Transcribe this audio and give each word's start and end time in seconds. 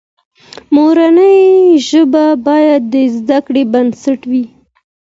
مورنۍ 0.75 1.39
ژبه 1.87 2.25
باید 2.47 2.81
د 2.93 2.95
زده 3.15 3.39
کړې 3.45 3.63
بنسټ 3.73 4.19
وي. 4.31 4.43